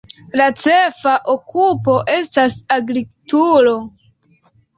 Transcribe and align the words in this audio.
La 0.39 0.45
ĉefa 0.61 1.13
okupo 1.33 1.99
estas 2.15 2.57
agrikulturo. 2.79 3.77